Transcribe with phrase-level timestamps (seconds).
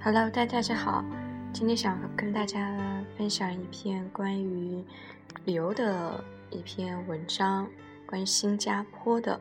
[0.00, 1.04] Hello，大家好，
[1.52, 4.84] 今天想跟大家分享一篇关于
[5.44, 7.68] 旅游的一篇文章，
[8.06, 9.40] 关于新加坡的。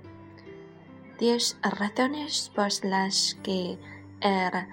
[1.19, 3.77] Diez razones por las que
[4.19, 4.65] el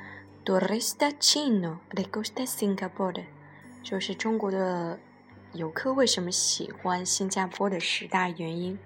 [0.43, 3.23] turista chino le gusta Singapur，
[3.82, 4.98] 就是中国的
[5.53, 8.79] 游客为什么喜欢新加坡的十大原因。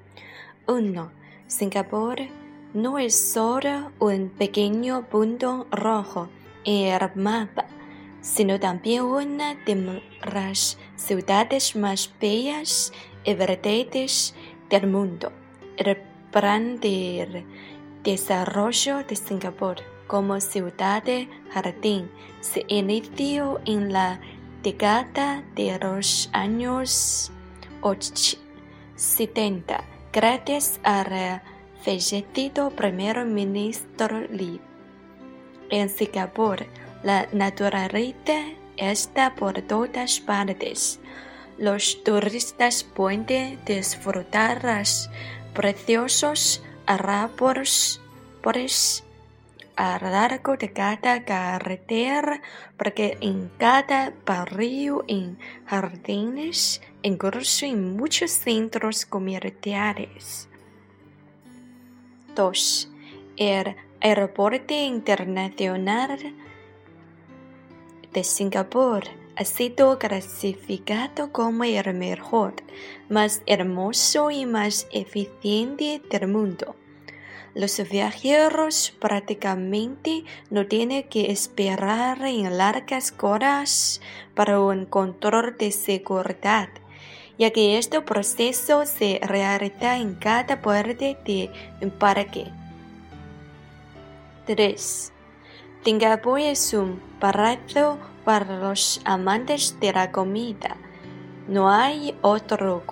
[0.67, 2.29] Uno，Singapur
[2.73, 6.27] no es solo un pequeño punto rojo
[6.65, 7.01] el
[8.21, 12.93] sino también una de las ciudades más bellas
[13.25, 14.35] y verdes
[14.69, 15.33] del mundo.
[15.77, 15.97] El
[16.31, 17.45] plan de
[18.03, 19.77] desarrollo de Singapur
[20.07, 24.21] como ciudad de jardín se inició en la
[24.63, 27.31] década de los años
[28.97, 31.41] 70 gracias al
[31.83, 34.68] fallecido primer ministro Lee.
[35.71, 36.67] En Singapur,
[37.03, 41.01] la naturaleza está por todas partes.
[41.59, 45.11] Los turistas pueden disfrutar los
[45.53, 48.01] preciosos árboles
[49.77, 52.41] a lo largo de cada carretera,
[52.77, 60.49] porque en cada barrio, en jardines, incluso en muchos centros comerciales.
[62.35, 62.91] 2.
[63.37, 66.21] El Aeropuerto Internacional
[68.13, 69.03] de Singapur
[69.35, 72.55] ha sido clasificado como el mejor,
[73.09, 76.77] más hermoso y más eficiente del mundo.
[77.55, 84.01] Los viajeros prácticamente no tienen que esperar en largas horas
[84.37, 86.69] para un control de seguridad,
[87.37, 91.51] ya que este proceso se realiza en cada puerta de
[91.83, 92.47] un parque.
[94.49, 95.13] 3.
[95.85, 100.75] Singapur es un paraíso para los amantes de la comida.
[101.49, 102.83] No hay otro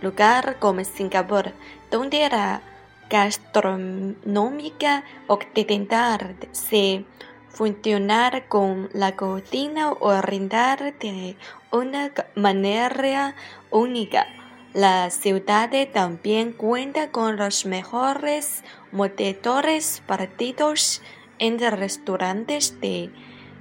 [0.00, 1.52] lugar como Singapur
[1.90, 2.62] donde la
[3.10, 7.04] gastronómica occidental se
[7.50, 11.36] funciona con la cocina oriental de
[11.72, 13.34] una manera
[13.70, 14.26] única.
[14.74, 21.00] La ciudad también cuenta con los mejores motores partidos
[21.38, 23.12] en restaurantes de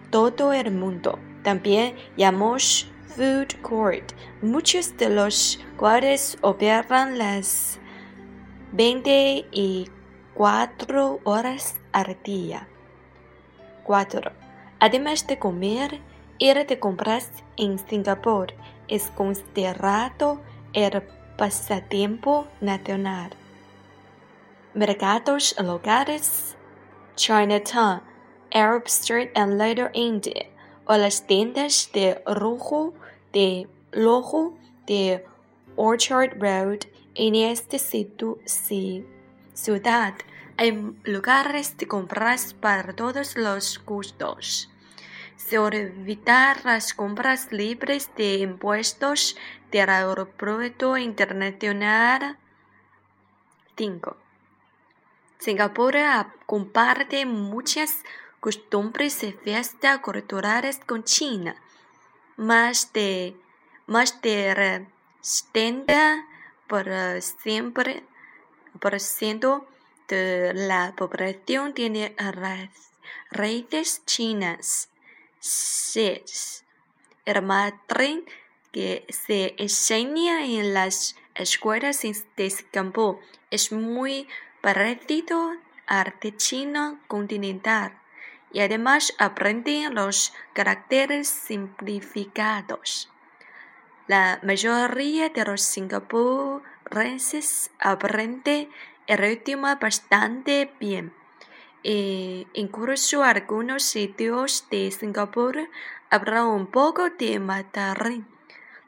[0.09, 1.19] todo el mundo.
[1.43, 7.79] También llamamos food court, muchos de los cuales operan las
[8.71, 12.67] 24 horas al día.
[13.83, 14.31] 4.
[14.79, 16.01] Además de comer,
[16.39, 18.51] ir de compras en Singapur
[18.87, 20.41] es considerado
[20.73, 21.01] el
[21.37, 23.31] pasatiempo nacional.
[24.73, 26.55] Mercados locales,
[27.15, 28.01] Chinatown,
[28.51, 30.47] Arab Street and Little India,
[30.85, 32.93] o las tiendas de lujo
[33.31, 34.57] de lujo
[34.87, 35.23] de
[35.75, 36.85] Orchard Road
[37.15, 37.77] en esta
[39.53, 40.15] ciudad
[40.57, 40.71] hay
[41.03, 44.69] lugares de compras para todos los gustos.
[45.47, 45.59] Se
[46.63, 49.35] las compras libres de impuestos
[49.71, 52.37] del aeropuerto internacional.
[53.75, 54.17] 5.
[55.39, 55.95] Singapur
[56.45, 58.03] comparte muchas
[58.39, 61.55] costumbres y fiestas culturales con China.
[62.37, 63.35] Más de,
[63.85, 64.87] más de
[65.19, 66.25] 70
[66.67, 66.87] por
[67.21, 68.05] siempre
[68.79, 69.67] por ciento
[70.07, 72.15] de la población tiene
[73.29, 74.92] raíces chinas.
[75.45, 76.63] 6.
[77.25, 78.23] El mandarín
[78.71, 82.03] que se enseña en las escuelas
[82.37, 83.19] de Singapur
[83.51, 84.29] es muy
[84.61, 87.99] parecido al de chino continental
[88.53, 93.11] y además aprenden los caracteres simplificados.
[94.07, 98.69] La mayoría de los singapurenses aprenden
[99.07, 101.13] el idioma bastante bien.
[101.83, 105.69] E incluso algunos sitios de Singapur
[106.09, 108.25] hablan un poco de mandarín.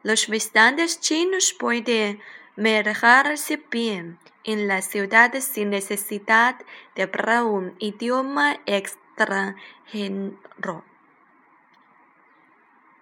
[0.04, 2.22] Los visitantes chinos pueden
[2.56, 6.56] manejarse bien en la ciudad sin necesidad
[6.96, 10.84] de hablar un idioma extranjero.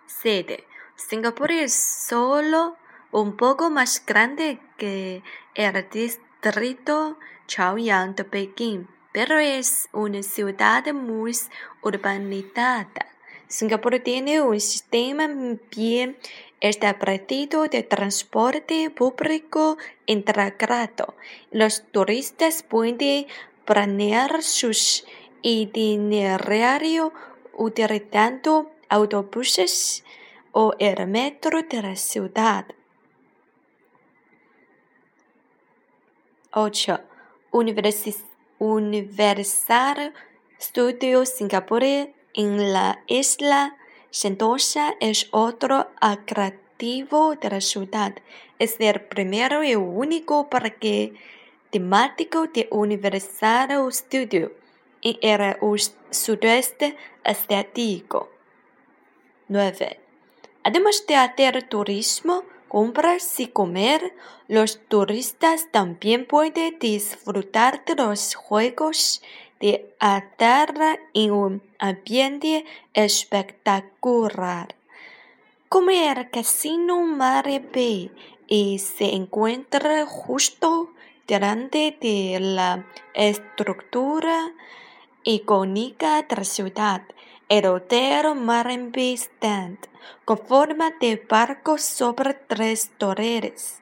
[0.08, 0.66] 7.
[0.96, 2.78] Singapur es solo
[3.12, 5.22] un poco más grande que
[5.54, 11.34] el distrito Chaoyang de Pekín, pero es una ciudad muy
[11.82, 13.08] urbanizada.
[13.48, 15.30] Singapur tiene un sistema
[15.74, 16.18] bien
[16.60, 19.78] establecido de transporte público
[20.08, 21.14] integrado.
[21.52, 23.28] Los turistas pueden
[23.66, 25.06] planear sus
[25.44, 27.12] itinerarios
[27.54, 30.04] utilizando autobuses
[30.52, 32.66] o el metro de la ciudad.
[36.52, 37.00] 8.
[38.64, 40.14] Universal
[40.58, 43.76] Studio Singapore en la isla
[44.10, 48.14] Sentosa es otro atractivo de la ciudad.
[48.60, 51.14] Es el primero y único parque
[51.72, 54.54] temático de Universal Studio
[55.02, 55.58] en el
[56.12, 56.96] sudeste
[57.26, 58.30] asiático.
[59.50, 60.00] 9.
[60.64, 64.16] Además de hacer turismo, compras y comer,
[64.48, 69.22] los turistas también pueden disfrutar de los juegos
[69.60, 72.66] de azar en un ambiente
[72.96, 74.74] espectacular.
[75.70, 78.10] Como el Casino Bay
[78.48, 80.90] y se encuentra justo
[81.28, 84.52] delante de la estructura
[85.24, 87.04] icónica de la ciudad,
[87.56, 89.78] el Bay Stand,
[90.26, 93.80] con forma de barco sobre tres torres.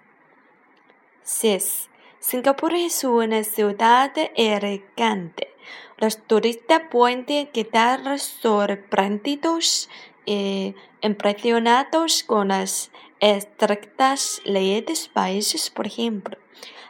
[1.23, 1.89] 6.
[2.19, 5.55] Singapur es una ciudad elegante.
[5.97, 9.89] Los turistas pueden quedar sorprendidos
[10.25, 12.91] y impresionados con las
[13.21, 16.37] estrictas leyes países, por ejemplo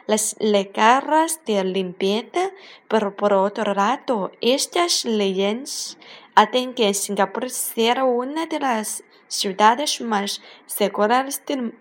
[0.06, 2.50] las legarras de limpieza,
[2.88, 5.98] pero por otro lado, estas leyes
[6.34, 11.74] hacen que Singapur sea una de las ciudades más seguras del,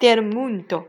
[0.00, 0.88] del mundo.